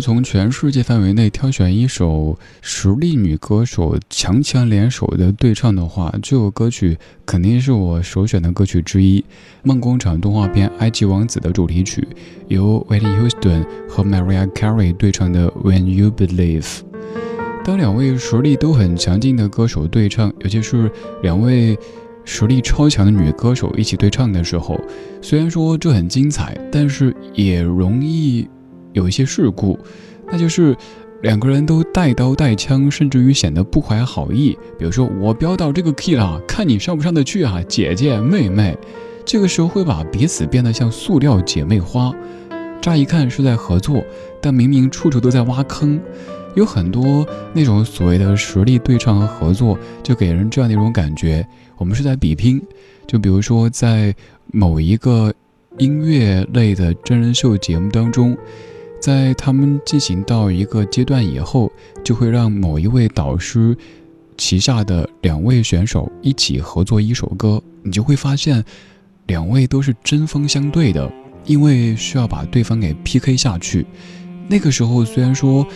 [0.00, 9.24] 从全世界范围内挑选一首实力女歌手强强联手的对唱的话，这首歌曲肯定是我首选的歌曲之一。
[9.62, 12.06] 梦工厂动画片《埃及王子》的主题曲，
[12.48, 16.62] 由 Whitney Houston 和 Mariah Carey 对唱的《When You Believe》。
[17.64, 20.90] 当两位实力都很强劲的歌手对唱，尤其是
[21.22, 21.78] 两位
[22.24, 24.80] 实力超强的女歌手一起对唱的时候，
[25.20, 28.48] 虽然说这很精彩，但是也容易。
[28.92, 29.78] 有一些事故，
[30.30, 30.76] 那就是
[31.22, 34.56] 两个人都带刀带枪，甚至于显得不怀好意。
[34.78, 38.76] 比如说，我飙到这个 key 了，看你上不上得去啊，姐姐妹妹。
[39.24, 42.14] 这个时候会把彼此变得像塑料姐妹花。
[42.80, 44.02] 乍一看是在合作，
[44.40, 46.00] 但明明处处都在挖坑。
[46.54, 51.46] 有很多那种所谓的实力对唱和合作，就给人这样的一种感觉：
[51.76, 52.62] 我们是在比拼。
[53.06, 54.14] 就比如说，在
[54.46, 55.34] 某一个
[55.76, 58.36] 音乐类的真人秀节目当中。
[59.00, 61.70] 在他们进行到一个阶段以后，
[62.04, 63.76] 就会让某一位导师
[64.36, 68.64] 旗下的两位选手一起合作一首歌，你就会发现，
[69.26, 71.10] 两位都是针锋相对的，
[71.44, 73.86] 因为需要把对方给 PK 下去。
[74.48, 75.66] 那个时候虽然说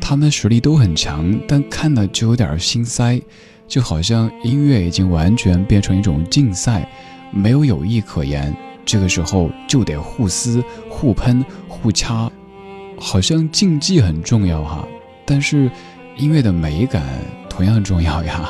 [0.00, 3.20] 他们实力都很强，但看了就有点心塞，
[3.68, 6.90] 就好像音乐已经完全变成一种竞赛，
[7.30, 8.54] 没有友谊可言。
[8.84, 12.30] 这个时候就得互撕、互喷、互掐。
[13.04, 14.86] 好像竞技很重要哈，
[15.26, 15.68] 但是
[16.16, 17.02] 音乐的美感
[17.50, 18.48] 同样重要呀。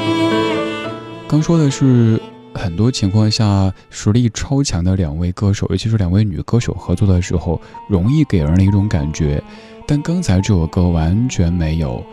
[1.26, 2.20] 刚说的是
[2.52, 9.42] 很多情况下实力超强的两位歌手，尤其是两位女歌手合作的时候，容易给人的一种感觉。
[9.86, 12.04] 但刚才这首歌完全没有，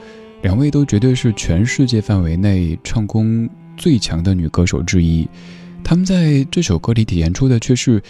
[0.42, 5.28] 两位都绝对是全世界范围内唱功最强的女歌手之一，
[5.84, 8.02] 他们在这首歌里体现出的却是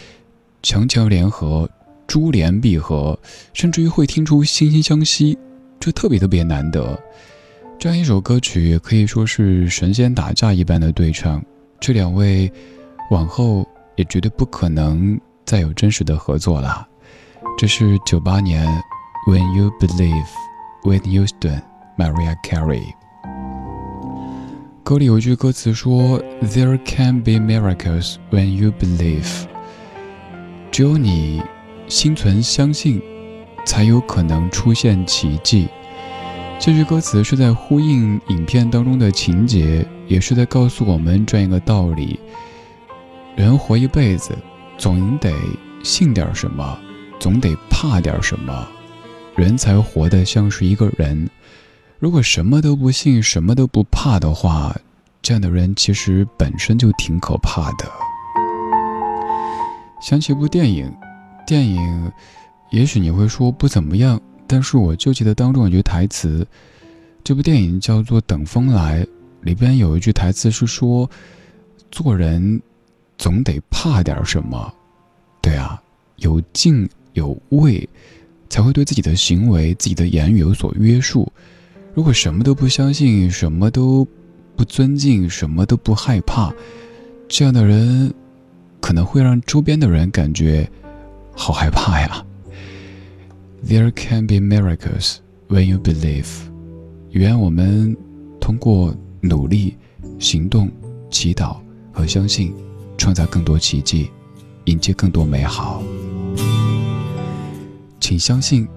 [0.61, 1.67] 强强联合。
[2.11, 3.17] 珠联璧合，
[3.53, 5.37] 甚至于会听出惺惺相惜，
[5.79, 7.01] 这特别特别难得。
[7.79, 11.41] 这样一首歌曲可以说是神仙打架一般的对唱，
[11.79, 12.51] 这两位
[13.11, 13.65] 往后
[13.95, 16.85] 也绝对不可能再有真实的合作了。
[17.57, 18.67] 这是九八年
[19.31, 20.25] 《When You Believe》
[20.83, 21.61] ，Whitney Houston、
[21.97, 22.83] Maria Carey。
[24.83, 29.45] 歌里有一句歌词说：“There can be miracles when you believe。”
[30.73, 31.41] 只有你。
[31.91, 33.01] 心存相信，
[33.65, 35.67] 才有可能出现奇迹。
[36.57, 42.17] 这句歌词是在呼应影片当中的情节，也是在告诉我们这样一个道理：
[43.35, 44.33] 人活一辈子，
[44.77, 45.33] 总得
[45.83, 46.79] 信点什么，
[47.19, 48.65] 总得怕点什么，
[49.35, 51.29] 人才活得像是一个人。
[51.99, 54.73] 如果什么都不信，什么都不怕的话，
[55.21, 57.85] 这样的人其实本身就挺可怕的。
[60.01, 60.89] 想起一部电影。
[61.45, 62.11] 电影，
[62.71, 66.47] 也许你会说不怎么样，但是我就记得当中有句台词，
[67.23, 69.03] 这部电影叫做《等风来》，
[69.41, 71.09] 里边有一句台词是说，
[71.91, 72.61] 做人
[73.17, 74.73] 总得怕点什么，
[75.41, 75.81] 对啊，
[76.17, 77.87] 有敬有畏，
[78.49, 81.29] 才会对自己的行为、自己的言语有所约束。
[81.93, 84.07] 如果什么都不相信，什么都
[84.55, 86.53] 不尊敬，什么都不害怕，
[87.27, 88.13] 这样的人，
[88.79, 90.69] 可能会让周边的人感觉。
[91.41, 92.23] 好害怕呀
[93.65, 95.15] ！There can be miracles
[95.49, 96.27] when you believe。
[97.09, 97.97] 愿我们
[98.39, 99.75] 通过努力、
[100.19, 100.69] 行动、
[101.09, 101.57] 祈祷
[101.91, 102.53] 和相信，
[102.95, 104.11] 创造更多奇迹，
[104.65, 105.81] 迎接更多美好。
[107.99, 108.67] 请相信，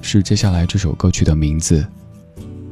[0.00, 1.86] 是接下来这首歌曲的名字，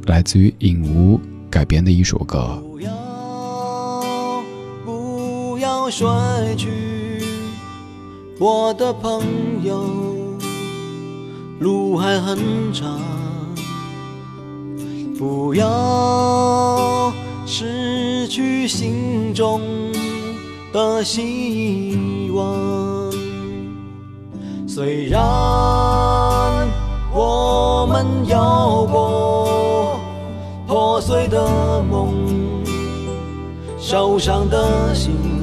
[0.07, 2.57] 来自于影无改编的一首歌。
[2.71, 4.43] 不要，
[4.87, 6.09] 不要睡
[6.57, 6.92] 去。
[8.45, 9.23] 我的朋
[9.63, 9.85] 友，
[11.61, 13.01] 路还很长，
[15.17, 17.13] 不要
[17.47, 19.61] 失去心中
[20.73, 23.13] 的希望。
[24.67, 25.21] 虽然
[27.15, 30.01] 我们有过
[30.67, 32.13] 破碎的梦，
[33.79, 35.42] 受伤的心。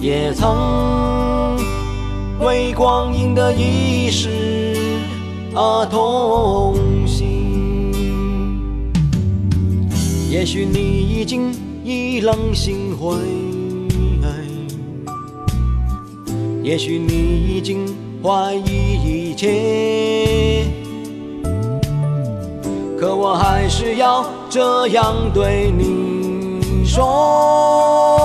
[0.00, 1.56] 也曾
[2.40, 4.30] 为光阴的易逝
[5.54, 7.92] 而痛心，
[10.30, 11.52] 也许你已经
[11.84, 13.16] 意冷心灰，
[16.62, 17.84] 也许你已经
[18.22, 20.64] 怀疑一切，
[22.96, 28.17] 可我还是要这样对你说。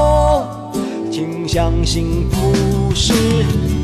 [1.48, 3.14] 相信不是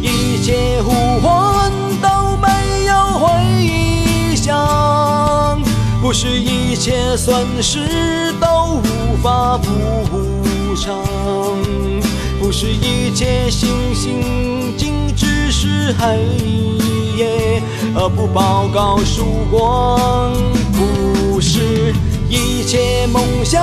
[0.02, 5.62] 一切呼唤都没有回响，
[6.02, 10.98] 不是一切损失都无法补偿，
[12.42, 16.18] 不是一切星星尽只是黑
[17.18, 17.62] 夜
[17.94, 20.32] 而不报告曙光，
[20.72, 21.94] 不是
[22.30, 23.60] 一切梦想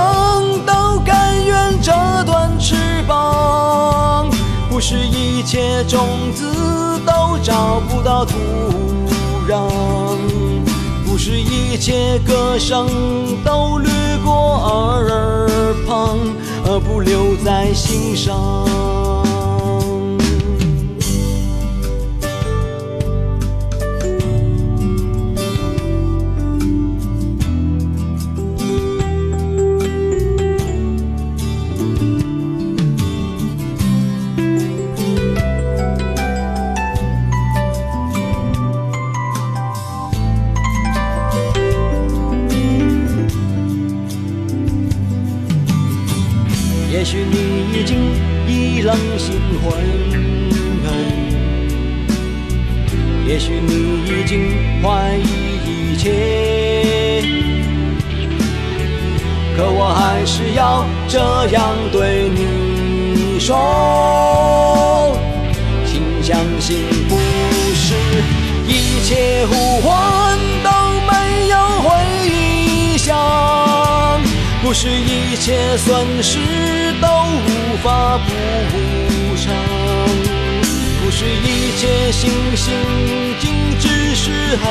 [0.65, 1.93] 都甘愿折
[2.25, 2.75] 断翅
[3.07, 4.29] 膀。
[4.69, 6.05] 不是一切种
[6.35, 8.35] 子都找不到土
[9.49, 9.69] 壤，
[11.05, 12.87] 不是一切歌声
[13.43, 13.89] 都掠
[14.23, 15.49] 过耳
[15.87, 16.19] 旁，
[16.65, 18.67] 而不留在心上。
[47.25, 47.35] 你
[47.77, 48.11] 已经
[48.47, 49.65] 意冷心灰
[53.27, 53.73] 也许你
[54.05, 57.21] 已经怀疑一切，
[59.55, 65.17] 可我还是要这样对你说，
[65.85, 67.17] 请相信，不
[67.75, 67.93] 是
[68.65, 70.69] 一切呼唤都
[71.11, 74.21] 没有回响，
[74.63, 76.86] 不是一切损失
[77.83, 78.75] 发不无法
[79.29, 79.45] 补偿，
[81.03, 82.65] 不是一切星星。
[83.79, 84.63] 只是黑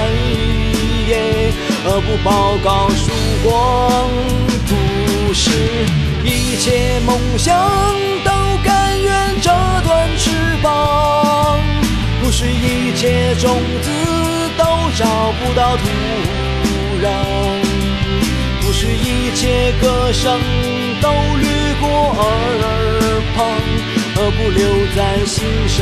[1.09, 1.53] 夜，
[1.85, 3.11] 而不报告曙
[3.45, 3.49] 光。
[4.67, 5.51] 不是
[6.25, 7.55] 一切梦想
[8.25, 8.31] 都
[8.65, 9.51] 甘愿折
[9.85, 10.31] 断翅
[10.63, 11.61] 膀，
[12.23, 13.91] 不是一切种子
[14.59, 14.65] 都
[14.97, 15.07] 找
[15.39, 15.83] 不到土
[17.01, 17.07] 壤，
[18.61, 20.41] 不是一切歌声
[21.07, 21.47] 都掠
[21.81, 21.87] 过
[22.19, 22.21] 耳
[23.37, 23.39] 旁，
[24.17, 24.61] 而不留
[24.97, 25.37] 在心
[25.69, 25.79] 上。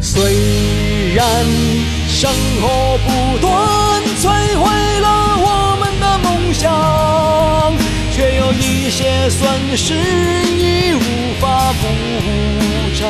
[0.00, 0.12] 虽
[1.14, 1.24] 然
[2.06, 2.30] 生
[2.62, 2.62] 活
[3.04, 3.08] 不
[3.38, 3.48] 断
[4.22, 4.22] 摧
[4.56, 4.62] 毁
[5.00, 5.06] 了
[5.42, 5.46] 我
[5.80, 6.62] 们的梦想，
[8.14, 9.42] 却有一些损
[9.76, 9.84] 失
[10.56, 10.96] 已无
[11.40, 11.82] 法补
[12.94, 13.02] 偿。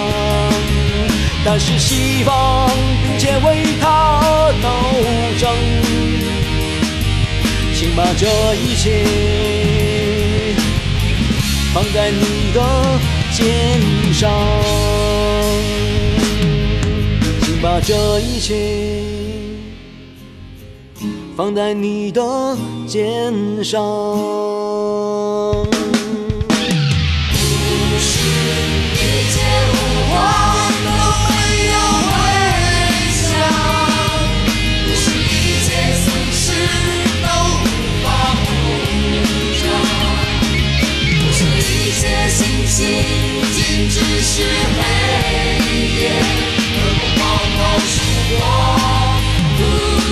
[1.45, 2.71] 但是希望
[3.03, 3.85] 并且为他
[4.63, 4.69] 斗
[5.39, 5.43] 争，
[7.97, 9.05] 把这一切
[11.73, 12.61] 放在你的
[13.33, 13.81] 肩
[14.13, 14.31] 上。
[17.43, 19.03] 请把这一切
[21.37, 23.33] 放在你的肩
[23.63, 24.44] 上。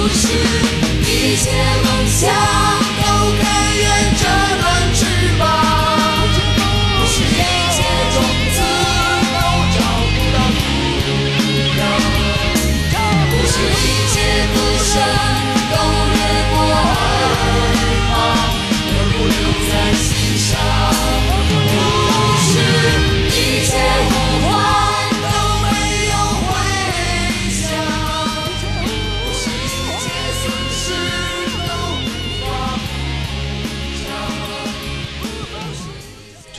[0.03, 1.49] 不是一切
[1.85, 2.29] 梦想
[2.99, 3.03] 都
[3.41, 3.45] 甘
[3.79, 4.21] 愿折
[4.61, 5.01] 断翅
[5.39, 5.41] 膀，
[6.99, 7.25] 不是一
[7.71, 7.79] 切
[8.13, 8.17] 种
[8.53, 8.59] 子
[9.33, 9.39] 都
[9.71, 9.79] 找
[10.11, 10.61] 不到土
[11.79, 11.81] 壤，
[13.31, 13.81] 不是一
[14.13, 14.15] 切
[14.53, 14.91] 歌声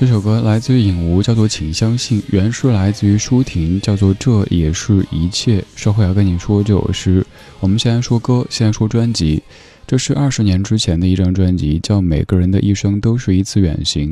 [0.05, 5.61] 这首歌来自于影无，叫做《请相信》，原诗来自于舒婷，叫做《这也是一切》。
[5.77, 7.25] 稍后要跟你说这首诗。
[7.61, 9.41] 我们先来说歌，先来说专辑。
[9.87, 14.11] 这是二十年之前的一张专辑，叫《每个人的一生都是一次远行》，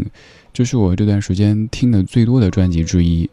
[0.54, 3.30] 这是我这段时间听的最多的专辑之一。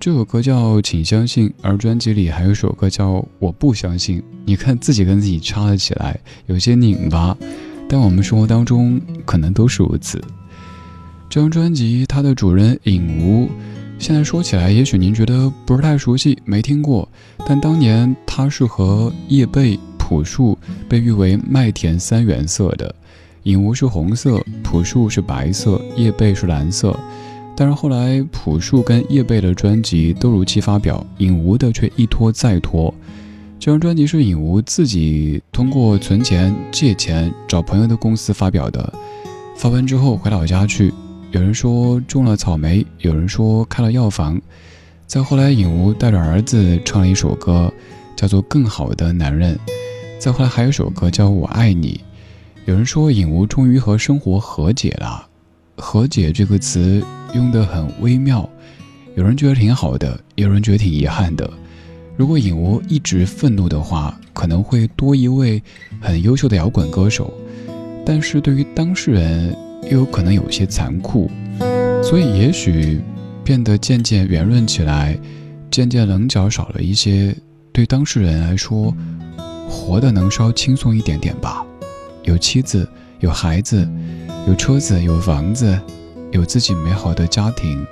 [0.00, 4.18] 这首歌叫《请相信》，而专辑里还有首歌叫《我不相信》。
[4.44, 7.38] 你看自己跟自己插了起来，有些拧巴，
[7.88, 10.20] 但我们生活当中可能都是如此。
[11.30, 13.48] 这张专辑，它的主人尹吾，
[14.00, 17.08] 现在说起来，也许您觉得不是太熟悉，没听过。
[17.46, 20.58] 但当年他是和叶蓓、朴树
[20.88, 22.92] 被誉为麦田三原色的，
[23.44, 26.98] 尹吾是红色，朴树是白色，叶蓓是蓝色。
[27.56, 32.92] 但是后来朴树跟叶蓓的专辑都如期发表，尹吾的却一拖再拖。
[33.60, 38.92] 这张专辑是尹吾自己通过存钱、借钱、找朋友的公司发表的，
[39.56, 40.92] 发完之后回老家去。
[41.32, 44.40] 有人说种了草莓，有人说开了药房。
[45.06, 47.72] 再后来，尹吾带着儿子唱了一首歌，
[48.16, 49.54] 叫做《更好的男人》。
[50.18, 52.00] 再后来，还有一首歌叫《我爱你》。
[52.64, 55.24] 有人说尹吾终于和生活和解了，
[55.76, 57.00] 和解这个词
[57.32, 58.48] 用得很微妙。
[59.14, 61.48] 有人觉得挺好的，有人觉得挺遗憾的。
[62.16, 65.62] 如果尹吾一直愤怒的话，可能会多一位
[66.00, 67.32] 很优秀的摇滚歌手。
[68.04, 69.56] 但是对于当事人，
[69.90, 71.30] 又有可能有些残酷，
[72.02, 73.00] 所以也许
[73.44, 75.18] 变得渐渐圆润起来，
[75.70, 77.34] 渐渐棱角少了一些。
[77.72, 78.94] 对当事人来说，
[79.68, 81.64] 活得能稍轻松一点点吧。
[82.24, 82.86] 有妻子，
[83.20, 83.88] 有孩子，
[84.46, 85.78] 有车子，有房子，
[86.32, 87.84] 有自己美好的家庭，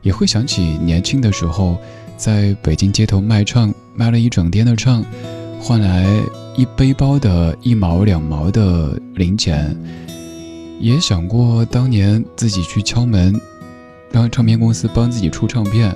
[0.00, 1.76] 也会想起年轻的时候，
[2.16, 5.04] 在北京街头卖唱，卖了一整天的唱，
[5.60, 6.06] 换来
[6.56, 9.76] 一背包的一毛两毛的零钱。
[10.82, 13.40] 也想过当年自己去敲门，
[14.10, 15.94] 让唱片公司帮自己出唱片，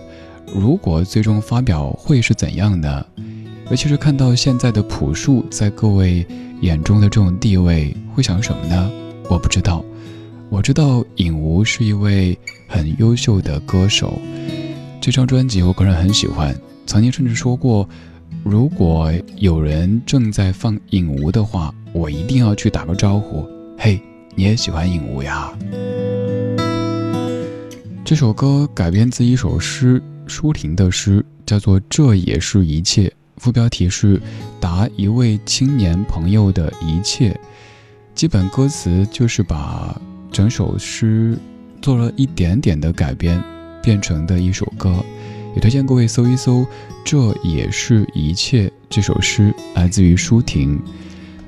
[0.54, 3.04] 如果最终发表会是怎样的？
[3.68, 6.24] 尤其是看到现在的朴树在各位
[6.60, 8.88] 眼中的这种地位，会想什么呢？
[9.28, 9.84] 我不知道。
[10.50, 12.38] 我知道尹吾是一位
[12.68, 14.16] 很优秀的歌手，
[15.00, 16.56] 这张专辑我个人很喜欢。
[16.86, 17.88] 曾经甚至说过，
[18.44, 23.44] 如果有人正在放尹吾的话，我一定要去打个招呼。
[23.76, 24.00] 嘿。
[24.38, 25.50] 你也喜欢尹吾呀？
[28.04, 34.20] 这首歌改编自一首诗，舒婷的诗，叫做《这也是一切》，副标题是
[34.60, 37.34] “答一位青年朋友的一切”。
[38.14, 39.98] 基本歌词就是把
[40.30, 41.38] 整首诗
[41.80, 43.42] 做了一点点的改编，
[43.82, 45.02] 变成的一首歌。
[45.54, 46.60] 也推荐各位搜一搜
[47.06, 50.78] 《这也是一切》这首诗，来自于舒婷。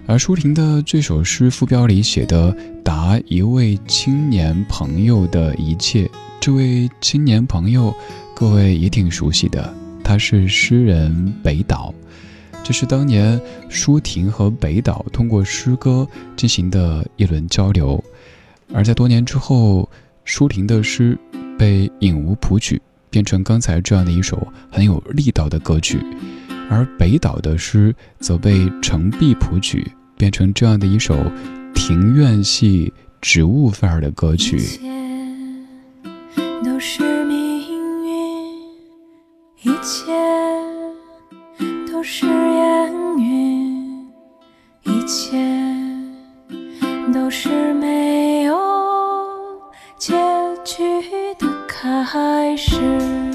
[0.09, 6.11] 而舒婷的这首诗副标里写的“答一位青年朋友的一切”，
[6.41, 7.95] 这位青年朋友，
[8.35, 9.71] 各位也挺熟悉的，
[10.03, 11.93] 他是诗人北岛。
[12.65, 13.39] 这是当年
[13.69, 18.03] 舒婷和北岛通过诗歌进行的一轮交流。
[18.73, 19.87] 而在多年之后，
[20.25, 21.19] 舒婷的诗
[21.59, 26.01] 被尹吾谱曲，变成刚才这样的一首很有力道的歌曲，
[26.71, 29.87] 而北岛的诗则被程璧谱曲。
[30.19, 31.17] 变成这样的一首
[31.73, 34.59] 庭院系植物范儿的歌曲。
[34.59, 34.83] 一切
[36.65, 37.61] 都是命
[38.05, 38.59] 运，
[39.63, 40.13] 一切
[41.91, 44.07] 都是烟云，
[44.83, 45.39] 一切
[47.15, 48.59] 都是没有
[49.97, 50.15] 结
[50.65, 50.83] 局
[51.39, 53.28] 的开始。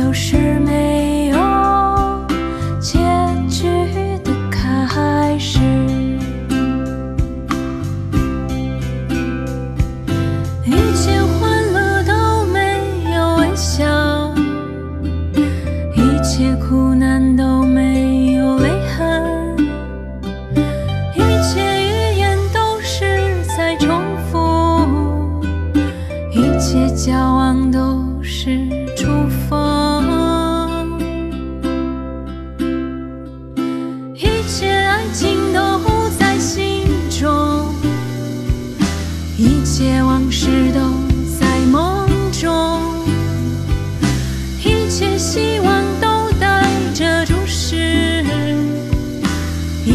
[0.00, 1.09] 有时没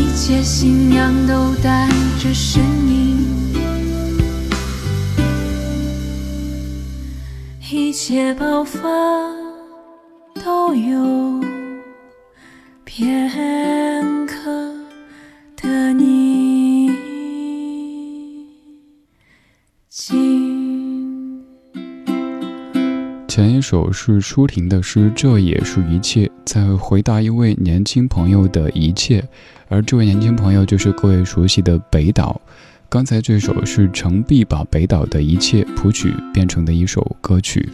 [0.06, 1.90] 一切信仰都带
[2.22, 3.26] 着声音，
[7.72, 8.80] 一切爆发
[10.44, 11.44] 都有
[12.84, 13.28] 别
[23.36, 29.22] 前一首是舒婷的诗，这也是一切，在回答一位年轻朋友的一切，
[29.68, 32.40] 而这位年轻朋友就是各位熟悉的北岛。
[32.88, 37.68] 刚才这首是程璧把北岛的一切谱曲变成的一首歌曲。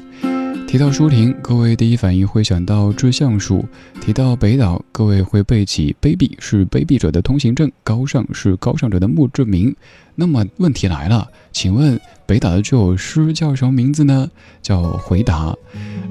[0.68, 3.64] 提到舒婷，各位第一反应会想到志向树；
[4.02, 9.76] 提到北岛，各位会背起卑鄙是卑鄙者的通行证，高尚是高尚者的墓志铭。
[10.16, 12.00] 那么问题来了，请问
[12.32, 14.32] 北岛的这首诗叫什么名字呢？
[14.62, 15.48] 叫《回答》。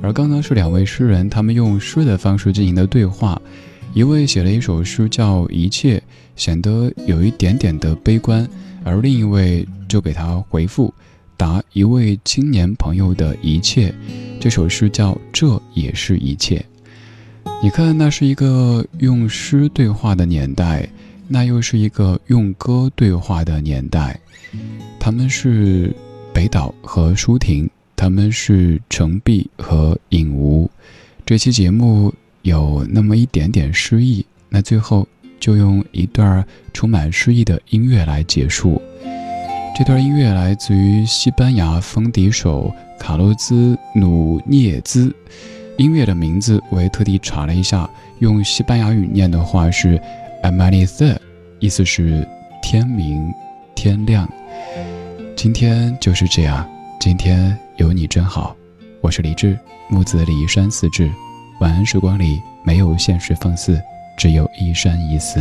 [0.03, 3.41] 而刚刚是两位诗人，他们用诗的方式进行的对话。
[3.95, 5.97] 一位写了一首诗叫《一切》，
[6.37, 8.47] 显得有一点点的悲观，
[8.85, 10.93] 而另一位就给他回复，
[11.39, 13.91] 答一位青年朋友的一切。
[14.39, 16.63] 这首诗叫《这也是一切》。
[17.63, 20.87] 你看，那是一个用诗对话的年代。
[21.33, 24.21] 那又是一个用歌对话的年代，
[24.99, 25.95] 他们是
[26.33, 30.71] 北岛和舒婷，他们是程璧和尹吾。
[31.27, 32.13] 这期节目
[32.43, 35.07] 有那么一点点诗意，那最后
[35.39, 38.81] 就用一段充满诗意的音乐来结束。
[39.77, 45.15] 这段音乐来自于西班牙风笛手卡洛兹努涅兹，
[45.77, 47.89] 音乐的名字我也特地查了一下，
[48.19, 50.01] 用西班牙语念的话是。
[50.43, 51.19] Amanecer，
[51.59, 52.27] 意思是
[52.63, 53.31] 天明、
[53.75, 54.27] 天亮。
[55.43, 56.69] 今天就是这样，
[57.01, 58.55] 今天有你真好。
[59.01, 61.11] 我是李志，木子李一山四志。
[61.61, 63.81] 晚安时光里没有现实放肆，
[64.19, 65.41] 只有一山一寺。